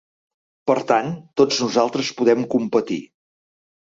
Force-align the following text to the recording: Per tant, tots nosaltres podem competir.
Per 0.69 0.75
tant, 0.91 1.11
tots 1.41 1.61
nosaltres 1.67 2.11
podem 2.23 2.45
competir. 2.55 2.99